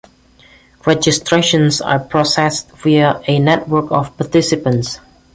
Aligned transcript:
Registrations 0.87 1.79
are 1.79 1.99
processed 1.99 2.71
via 2.71 3.21
a 3.27 3.37
network 3.37 3.91
of 3.91 4.17
participants. 4.17 4.99